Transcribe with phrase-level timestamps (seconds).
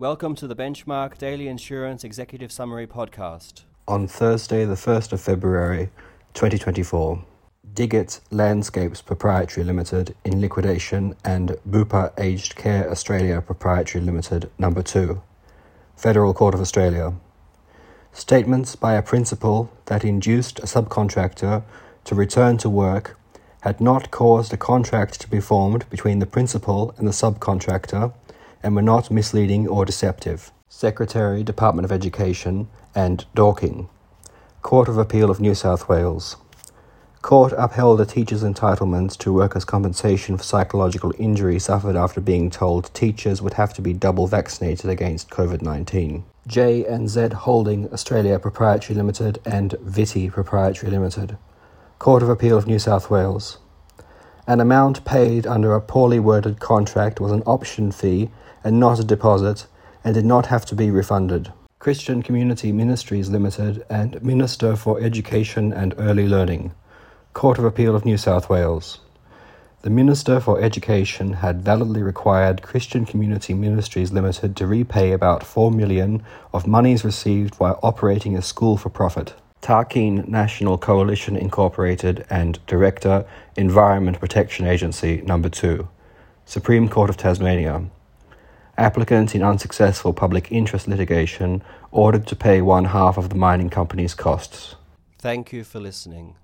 [0.00, 3.62] Welcome to the Benchmark Daily Insurance Executive Summary Podcast.
[3.88, 5.90] On Thursday, the 1st of February
[6.34, 7.24] 2024,
[7.74, 15.20] Diggett Landscapes Proprietary Limited in liquidation and Bupa Aged Care Australia Proprietary Limited number 2.
[15.96, 17.14] Federal Court of Australia.
[18.12, 21.64] Statements by a principal that induced a subcontractor
[22.04, 23.18] to return to work
[23.62, 28.12] had not caused a contract to be formed between the principal and the subcontractor
[28.62, 30.50] and were not misleading or deceptive.
[30.68, 33.88] Secretary, Department of Education, and Dorking.
[34.62, 36.36] Court of Appeal of New South Wales.
[37.22, 42.92] Court upheld a teacher's entitlement to workers' compensation for psychological injury suffered after being told
[42.94, 46.24] teachers would have to be double vaccinated against COVID 19.
[46.46, 51.36] J and Z Holding Australia Proprietary Limited and Viti Proprietary Limited.
[51.98, 53.58] Court of Appeal of New South Wales.
[54.48, 58.30] An amount paid under a poorly worded contract was an option fee
[58.64, 59.66] and not a deposit
[60.02, 61.52] and did not have to be refunded.
[61.78, 66.72] Christian Community Ministries Limited and Minister for Education and Early Learning.
[67.34, 69.00] Court of Appeal of New South Wales.
[69.82, 75.70] The Minister for Education had validly required Christian Community Ministries Limited to repay about 4
[75.70, 76.24] million
[76.54, 79.34] of monies received while operating a school for profit.
[79.62, 85.88] Tarkine National Coalition Incorporated and Director, Environment Protection Agency Number 2.
[86.44, 87.84] Supreme Court of Tasmania.
[88.78, 94.14] Applicant in unsuccessful public interest litigation ordered to pay one half of the mining company's
[94.14, 94.76] costs.
[95.18, 96.36] Thank you for listening.